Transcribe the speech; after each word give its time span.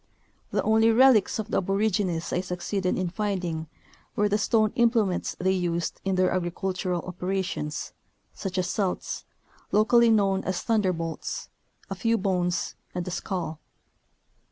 The 0.49 0.63
only 0.63 0.89
relics 0.89 1.37
of 1.37 1.51
the 1.51 1.57
aborigines 1.59 2.33
I 2.33 2.41
succeeded 2.41 2.97
in 2.97 3.09
finding 3.11 3.67
were 4.15 4.27
the 4.27 4.39
stone 4.39 4.71
implements 4.75 5.35
they 5.39 5.51
used 5.51 6.01
in 6.03 6.15
their 6.15 6.31
agricultural 6.31 7.03
operations, 7.03 7.93
such 8.33 8.57
as 8.57 8.67
celts, 8.67 9.25
locally 9.71 10.09
known 10.09 10.43
as 10.43 10.63
"thunderbolts," 10.63 11.49
a 11.87 11.93
few 11.93 12.17
bones, 12.17 12.73
and 12.95 13.07
a 13.07 13.11
skull. 13.11 13.59